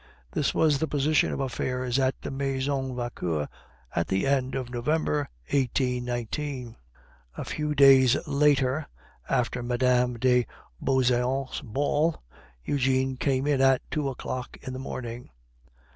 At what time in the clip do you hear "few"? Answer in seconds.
7.45-7.75